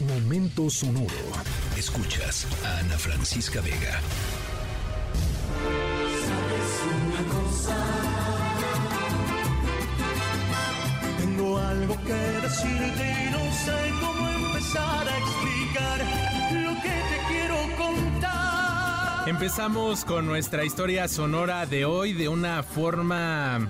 Momento 0.00 0.70
sonoro. 0.70 1.08
Escuchas 1.76 2.46
a 2.64 2.78
Ana 2.78 2.96
Francisca 2.96 3.60
Vega. 3.60 4.00
una 6.86 7.22
cosa? 7.34 7.76
Tengo 11.18 11.58
algo 11.58 11.96
que 12.04 12.12
decirte 12.12 13.26
y 13.26 13.30
no 13.32 13.52
sé 13.52 13.90
cómo 14.00 14.28
empezar 14.28 15.08
a 15.08 15.18
explicar 15.18 16.00
lo 16.52 16.74
que 16.80 16.88
te 16.88 17.18
quiero 17.26 17.56
contar. 17.76 19.28
Empezamos 19.28 20.04
con 20.04 20.26
nuestra 20.26 20.64
historia 20.64 21.08
sonora 21.08 21.66
de 21.66 21.86
hoy 21.86 22.12
de 22.12 22.28
una 22.28 22.62
forma 22.62 23.68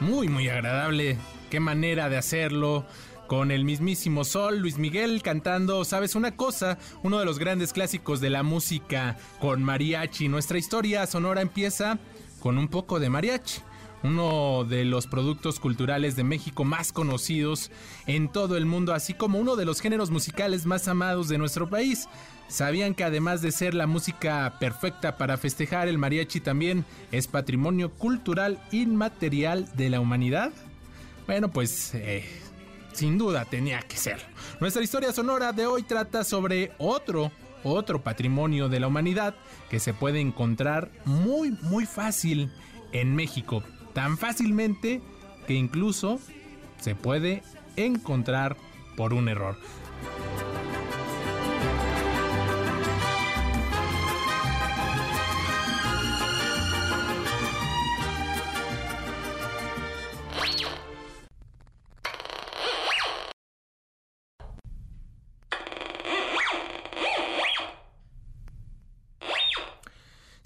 muy 0.00 0.26
muy 0.26 0.48
agradable. 0.48 1.18
Qué 1.50 1.60
manera 1.60 2.08
de 2.08 2.16
hacerlo 2.16 2.84
con 3.28 3.52
el 3.52 3.64
mismísimo 3.64 4.24
Sol, 4.24 4.58
Luis 4.58 4.78
Miguel 4.78 5.22
cantando, 5.22 5.84
¿sabes 5.84 6.16
una 6.16 6.34
cosa? 6.34 6.78
Uno 7.04 7.20
de 7.20 7.26
los 7.26 7.38
grandes 7.38 7.72
clásicos 7.72 8.20
de 8.20 8.30
la 8.30 8.42
música 8.42 9.16
con 9.38 9.62
mariachi. 9.62 10.28
Nuestra 10.28 10.58
historia 10.58 11.06
sonora 11.06 11.42
empieza 11.42 11.98
con 12.40 12.58
un 12.58 12.66
poco 12.66 12.98
de 12.98 13.10
mariachi 13.10 13.60
uno 14.02 14.64
de 14.64 14.84
los 14.84 15.06
productos 15.06 15.58
culturales 15.58 16.14
de 16.14 16.24
México 16.24 16.64
más 16.64 16.92
conocidos 16.92 17.70
en 18.06 18.28
todo 18.28 18.56
el 18.56 18.64
mundo, 18.64 18.94
así 18.94 19.12
como 19.14 19.38
uno 19.38 19.56
de 19.56 19.64
los 19.64 19.80
géneros 19.80 20.10
musicales 20.10 20.66
más 20.66 20.88
amados 20.88 21.28
de 21.28 21.38
nuestro 21.38 21.68
país. 21.68 22.08
¿Sabían 22.48 22.94
que 22.94 23.04
además 23.04 23.42
de 23.42 23.52
ser 23.52 23.74
la 23.74 23.86
música 23.86 24.56
perfecta 24.58 25.18
para 25.18 25.36
festejar, 25.36 25.88
el 25.88 25.98
mariachi 25.98 26.40
también 26.40 26.84
es 27.12 27.26
patrimonio 27.26 27.90
cultural 27.90 28.62
inmaterial 28.70 29.68
de 29.76 29.90
la 29.90 30.00
humanidad? 30.00 30.52
Bueno, 31.26 31.50
pues 31.50 31.92
eh, 31.94 32.24
sin 32.98 33.16
duda 33.16 33.44
tenía 33.44 33.80
que 33.80 33.96
ser. 33.96 34.18
Nuestra 34.58 34.82
historia 34.82 35.12
sonora 35.12 35.52
de 35.52 35.66
hoy 35.66 35.84
trata 35.84 36.24
sobre 36.24 36.72
otro, 36.78 37.30
otro 37.62 38.02
patrimonio 38.02 38.68
de 38.68 38.80
la 38.80 38.88
humanidad 38.88 39.36
que 39.70 39.78
se 39.78 39.94
puede 39.94 40.20
encontrar 40.20 40.90
muy, 41.04 41.52
muy 41.62 41.86
fácil 41.86 42.52
en 42.90 43.14
México. 43.14 43.62
Tan 43.92 44.18
fácilmente 44.18 45.00
que 45.46 45.54
incluso 45.54 46.18
se 46.80 46.96
puede 46.96 47.44
encontrar 47.76 48.56
por 48.96 49.14
un 49.14 49.28
error. 49.28 49.56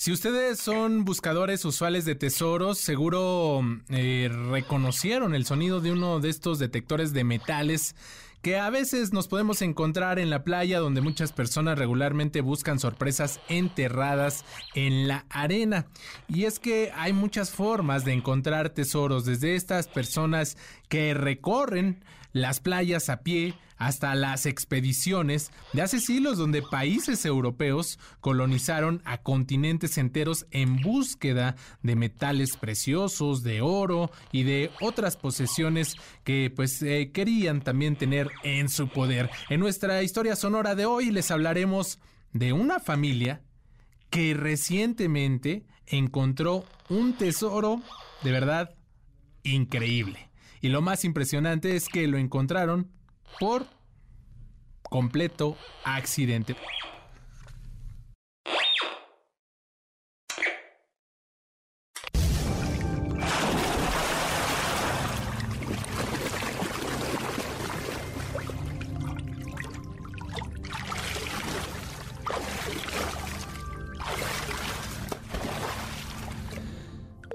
Si 0.02 0.10
ustedes 0.10 0.58
son 0.58 1.04
buscadores 1.04 1.64
usuales 1.64 2.04
de 2.04 2.16
tesoros, 2.16 2.78
seguro 2.78 3.60
eh, 3.88 4.28
reconocieron 4.50 5.32
el 5.32 5.46
sonido 5.46 5.80
de 5.80 5.92
uno 5.92 6.18
de 6.18 6.28
estos 6.28 6.58
detectores 6.58 7.12
de 7.12 7.22
metales 7.22 7.94
que 8.42 8.58
a 8.58 8.68
veces 8.68 9.12
nos 9.12 9.28
podemos 9.28 9.62
encontrar 9.62 10.18
en 10.18 10.28
la 10.28 10.42
playa 10.42 10.80
donde 10.80 11.02
muchas 11.02 11.30
personas 11.30 11.78
regularmente 11.78 12.40
buscan 12.40 12.80
sorpresas 12.80 13.38
enterradas 13.48 14.44
en 14.74 15.06
la 15.06 15.24
arena. 15.30 15.86
Y 16.26 16.46
es 16.46 16.58
que 16.58 16.90
hay 16.96 17.12
muchas 17.12 17.52
formas 17.52 18.04
de 18.04 18.12
encontrar 18.12 18.70
tesoros, 18.70 19.24
desde 19.24 19.54
estas 19.54 19.86
personas 19.86 20.58
que 20.88 21.14
recorren 21.14 22.04
las 22.32 22.58
playas 22.58 23.08
a 23.08 23.20
pie 23.20 23.54
hasta 23.82 24.14
las 24.14 24.46
expediciones 24.46 25.50
de 25.72 25.82
hace 25.82 25.98
siglos 25.98 26.38
donde 26.38 26.62
países 26.62 27.24
europeos 27.24 27.98
colonizaron 28.20 29.02
a 29.04 29.18
continentes 29.18 29.98
enteros 29.98 30.46
en 30.52 30.80
búsqueda 30.80 31.56
de 31.82 31.96
metales 31.96 32.56
preciosos, 32.56 33.42
de 33.42 33.60
oro 33.60 34.12
y 34.30 34.44
de 34.44 34.70
otras 34.80 35.16
posesiones 35.16 35.96
que 36.22 36.52
pues 36.54 36.80
eh, 36.82 37.10
querían 37.12 37.60
también 37.60 37.96
tener 37.96 38.30
en 38.44 38.68
su 38.68 38.88
poder. 38.88 39.30
En 39.50 39.58
nuestra 39.58 40.00
historia 40.04 40.36
sonora 40.36 40.76
de 40.76 40.86
hoy 40.86 41.10
les 41.10 41.32
hablaremos 41.32 41.98
de 42.32 42.52
una 42.52 42.78
familia 42.78 43.42
que 44.10 44.34
recientemente 44.34 45.64
encontró 45.86 46.64
un 46.88 47.14
tesoro 47.14 47.82
de 48.22 48.30
verdad 48.30 48.76
increíble. 49.42 50.30
Y 50.60 50.68
lo 50.68 50.82
más 50.82 51.04
impresionante 51.04 51.74
es 51.74 51.88
que 51.88 52.06
lo 52.06 52.18
encontraron 52.18 52.92
por 53.38 53.66
completo 54.82 55.56
accidente. 55.84 56.56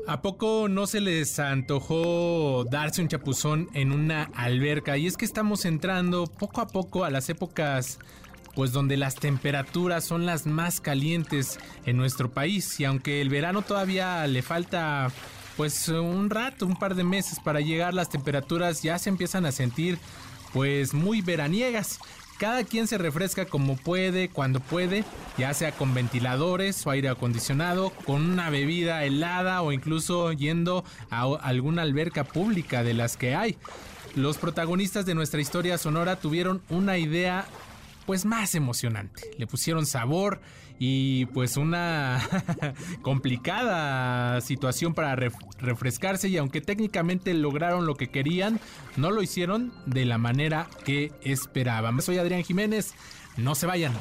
¿A 0.08 0.22
poco 0.22 0.70
no 0.70 0.88
se 0.88 1.02
les 1.02 1.38
antojó 1.38 2.64
darse 2.72 3.02
un 3.02 3.10
chapuzón 3.10 3.68
en 3.74 3.92
una 3.92 4.32
alberca? 4.36 4.98
Y 4.98 5.06
es 5.06 5.18
que 5.18 5.26
estamos 5.26 5.66
entrando 5.66 6.28
poco 6.28 6.62
a 6.62 6.68
poco 6.68 7.04
a 7.04 7.10
las 7.10 7.28
épocas 7.30 8.00
pues 8.56 8.72
donde 8.72 8.96
las 8.96 9.16
temperaturas 9.16 10.06
son 10.06 10.26
las 10.26 10.46
más 10.46 10.80
calientes 10.80 11.60
en 11.86 11.98
nuestro 11.98 12.32
país 12.32 12.80
y 12.80 12.86
aunque 12.86 13.20
el 13.20 13.28
verano 13.28 13.64
todavía 13.64 14.26
le 14.28 14.42
falta 14.42 15.12
pues 15.58 15.90
un 15.90 16.30
rato, 16.30 16.66
un 16.66 16.78
par 16.78 16.96
de 16.96 17.04
meses 17.04 17.42
para 17.42 17.60
llegar, 17.60 17.94
las 17.94 18.10
temperaturas 18.10 18.82
ya 18.82 18.98
se 19.00 19.10
empiezan 19.10 19.46
a 19.46 19.52
sentir 19.52 20.00
pues 20.54 20.94
muy 20.94 21.22
veraniegas. 21.22 22.00
Cada 22.38 22.64
quien 22.64 22.88
se 22.88 23.00
refresca 23.00 23.46
como 23.46 23.76
puede, 23.78 24.30
cuando 24.30 24.60
puede, 24.60 25.04
ya 25.40 25.54
sea 25.56 25.72
con 25.72 25.96
ventiladores 25.96 26.86
o 26.86 26.92
aire 26.92 27.10
acondicionado, 27.10 27.90
con 28.06 28.30
una 28.30 28.52
bebida 28.52 29.04
helada 29.06 29.64
o 29.64 29.72
incluso 29.72 30.32
yendo 30.34 30.86
a 31.10 31.24
alguna 31.42 31.82
alberca 31.82 32.24
pública 32.24 32.84
de 32.84 32.94
las 32.94 33.18
que 33.18 33.36
hay. 33.36 33.58
Los 34.16 34.38
protagonistas 34.38 35.06
de 35.08 35.16
nuestra 35.16 35.42
historia 35.42 35.80
sonora 35.80 36.16
tuvieron 36.16 36.62
una 36.70 37.00
idea 37.00 37.46
pues 38.08 38.26
más 38.26 38.56
emocionante. 38.56 39.30
Le 39.38 39.46
pusieron 39.46 39.86
sabor 39.86 40.40
y 40.80 41.26
pues 41.28 41.58
una 41.58 42.22
complicada 43.02 44.40
situación 44.42 44.94
para 44.94 45.16
refrescarse 45.60 46.30
y 46.30 46.38
aunque 46.38 46.62
técnicamente 46.62 47.34
lograron 47.34 47.86
lo 47.86 47.96
que 47.96 48.08
querían, 48.08 48.62
no 48.96 49.12
lo 49.12 49.22
hicieron 49.22 49.74
de 49.86 50.06
la 50.06 50.18
manera 50.18 50.68
que 50.86 51.12
esperaban. 51.22 52.02
Soy 52.02 52.18
Adrián 52.18 52.44
Jiménez, 52.44 52.94
no 53.36 53.56
se 53.56 53.68
vayan. 53.68 53.94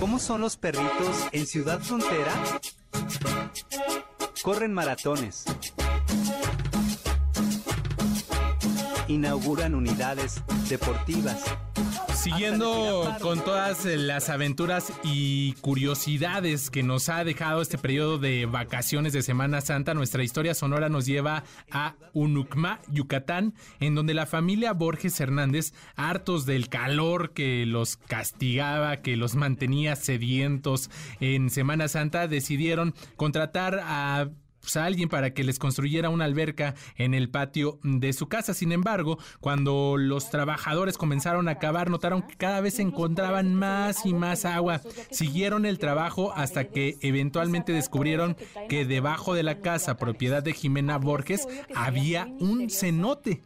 ¿Cómo 0.00 0.18
son 0.18 0.40
los 0.40 0.56
perritos 0.56 1.26
en 1.32 1.46
Ciudad 1.46 1.80
Frontera? 1.80 2.32
Corren 4.42 4.72
maratones 4.72 5.44
inauguran 9.08 9.74
unidades 9.74 10.42
deportivas. 10.68 11.44
Siguiendo 12.14 13.14
con 13.20 13.44
todas 13.44 13.84
las 13.84 14.30
aventuras 14.30 14.92
y 15.04 15.52
curiosidades 15.60 16.70
que 16.70 16.82
nos 16.82 17.08
ha 17.08 17.22
dejado 17.22 17.62
este 17.62 17.78
periodo 17.78 18.18
de 18.18 18.46
vacaciones 18.46 19.12
de 19.12 19.22
Semana 19.22 19.60
Santa, 19.60 19.94
nuestra 19.94 20.24
historia 20.24 20.54
sonora 20.54 20.88
nos 20.88 21.06
lleva 21.06 21.44
a 21.70 21.94
Unucma, 22.14 22.80
Yucatán, 22.88 23.54
en 23.78 23.94
donde 23.94 24.14
la 24.14 24.26
familia 24.26 24.72
Borges 24.72 25.20
Hernández, 25.20 25.72
hartos 25.94 26.46
del 26.46 26.68
calor 26.68 27.32
que 27.32 27.64
los 27.66 27.96
castigaba, 27.96 28.96
que 28.96 29.16
los 29.16 29.36
mantenía 29.36 29.94
sedientos 29.94 30.90
en 31.20 31.50
Semana 31.50 31.86
Santa, 31.86 32.26
decidieron 32.26 32.94
contratar 33.16 33.80
a 33.84 34.30
pues, 34.66 34.76
a 34.76 34.84
alguien 34.84 35.08
para 35.08 35.32
que 35.32 35.44
les 35.44 35.60
construyera 35.60 36.10
una 36.10 36.24
alberca 36.24 36.74
en 36.96 37.14
el 37.14 37.30
patio 37.30 37.78
de 37.84 38.12
su 38.12 38.26
casa. 38.26 38.52
Sin 38.52 38.72
embargo, 38.72 39.16
cuando 39.38 39.94
los 39.96 40.28
trabajadores 40.28 40.98
comenzaron 40.98 41.48
a 41.48 41.60
cavar, 41.60 41.88
notaron 41.88 42.22
que 42.22 42.34
cada 42.34 42.60
vez 42.60 42.74
se 42.74 42.82
encontraban 42.82 43.54
más 43.54 44.04
y 44.04 44.12
más 44.12 44.44
agua. 44.44 44.80
Siguieron 45.12 45.66
el 45.66 45.78
trabajo 45.78 46.32
hasta 46.34 46.64
que 46.64 46.98
eventualmente 47.00 47.72
descubrieron 47.72 48.36
que 48.68 48.84
debajo 48.84 49.34
de 49.34 49.44
la 49.44 49.60
casa, 49.60 49.98
propiedad 49.98 50.42
de 50.42 50.52
Jimena 50.52 50.98
Borges, 50.98 51.46
había 51.76 52.26
un 52.40 52.68
cenote. 52.68 53.44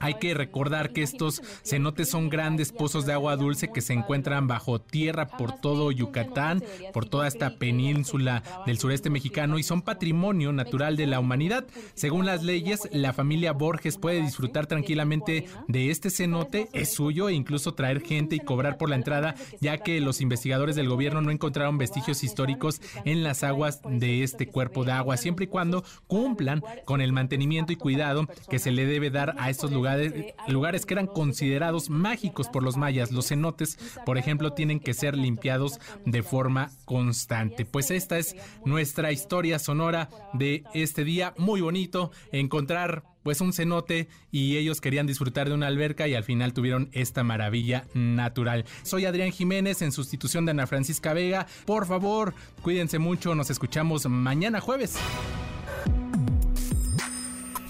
Hay 0.00 0.14
que 0.14 0.34
recordar 0.34 0.92
que 0.92 1.02
estos 1.02 1.42
cenotes 1.64 2.10
son 2.10 2.28
grandes 2.28 2.72
pozos 2.72 3.06
de 3.06 3.12
agua 3.12 3.36
dulce 3.36 3.70
que 3.70 3.82
se 3.82 3.92
encuentran 3.92 4.48
bajo 4.48 4.80
tierra 4.80 5.28
por 5.28 5.60
todo 5.60 5.92
Yucatán, 5.92 6.64
por 6.92 7.08
toda 7.08 7.28
esta 7.28 7.56
península 7.56 8.42
del 8.66 8.80
sureste 8.80 9.10
mexicano 9.10 9.60
y 9.60 9.62
son 9.62 9.82
patrimonio 9.82 10.39
natural 10.40 10.96
de 10.96 11.06
la 11.06 11.20
humanidad. 11.20 11.66
Según 11.94 12.26
las 12.26 12.42
leyes, 12.42 12.88
la 12.92 13.12
familia 13.12 13.52
Borges 13.52 13.98
puede 13.98 14.22
disfrutar 14.22 14.66
tranquilamente 14.66 15.46
de 15.68 15.90
este 15.90 16.10
cenote, 16.10 16.68
es 16.72 16.92
suyo 16.92 17.28
e 17.28 17.34
incluso 17.34 17.74
traer 17.74 18.00
gente 18.00 18.36
y 18.36 18.40
cobrar 18.40 18.78
por 18.78 18.88
la 18.88 18.96
entrada, 18.96 19.34
ya 19.60 19.78
que 19.78 20.00
los 20.00 20.20
investigadores 20.20 20.76
del 20.76 20.88
gobierno 20.88 21.20
no 21.20 21.30
encontraron 21.30 21.78
vestigios 21.78 22.24
históricos 22.24 22.80
en 23.04 23.22
las 23.22 23.44
aguas 23.44 23.80
de 23.84 24.22
este 24.22 24.46
cuerpo 24.48 24.84
de 24.84 24.92
agua, 24.92 25.16
siempre 25.16 25.44
y 25.44 25.48
cuando 25.48 25.84
cumplan 26.06 26.62
con 26.84 27.00
el 27.00 27.12
mantenimiento 27.12 27.72
y 27.72 27.76
cuidado 27.76 28.26
que 28.48 28.58
se 28.58 28.70
le 28.70 28.86
debe 28.86 29.10
dar 29.10 29.34
a 29.38 29.50
estos 29.50 29.70
lugares, 29.72 30.34
lugares 30.48 30.86
que 30.86 30.94
eran 30.94 31.06
considerados 31.06 31.90
mágicos 31.90 32.48
por 32.48 32.62
los 32.62 32.76
mayas. 32.76 33.12
Los 33.12 33.28
cenotes, 33.28 33.78
por 34.06 34.18
ejemplo, 34.18 34.52
tienen 34.52 34.80
que 34.80 34.94
ser 34.94 35.16
limpiados 35.16 35.80
de 36.04 36.22
forma 36.22 36.70
constante. 36.84 37.64
Pues 37.64 37.90
esta 37.90 38.18
es 38.18 38.36
nuestra 38.64 39.12
historia 39.12 39.58
sonora 39.58 40.08
de 40.32 40.64
este 40.74 41.04
día, 41.04 41.34
muy 41.36 41.60
bonito, 41.60 42.10
encontrar 42.32 43.04
pues 43.22 43.40
un 43.40 43.52
cenote 43.52 44.08
y 44.30 44.56
ellos 44.56 44.80
querían 44.80 45.06
disfrutar 45.06 45.48
de 45.48 45.54
una 45.54 45.66
alberca 45.66 46.08
y 46.08 46.14
al 46.14 46.24
final 46.24 46.52
tuvieron 46.52 46.88
esta 46.92 47.22
maravilla 47.22 47.86
natural. 47.94 48.64
Soy 48.82 49.04
Adrián 49.04 49.30
Jiménez 49.30 49.82
en 49.82 49.92
sustitución 49.92 50.46
de 50.46 50.52
Ana 50.52 50.66
Francisca 50.66 51.12
Vega. 51.12 51.46
Por 51.66 51.86
favor, 51.86 52.34
cuídense 52.62 52.98
mucho, 52.98 53.34
nos 53.34 53.50
escuchamos 53.50 54.06
mañana 54.06 54.60
jueves. 54.60 54.96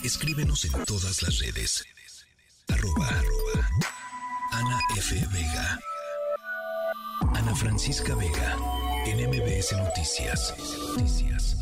Escríbenos 0.05 0.65
en 0.65 0.85
todas 0.85 1.23
las 1.23 1.39
redes. 1.41 1.85
Arroba, 2.69 3.09
Ana 4.53 4.79
F. 4.97 5.15
Vega. 5.33 5.79
Ana 7.35 7.55
Francisca 7.55 8.15
Vega. 8.15 8.56
En 9.06 9.29
MBS 9.29 9.73
Noticias. 9.77 10.55
Noticias. 10.97 11.56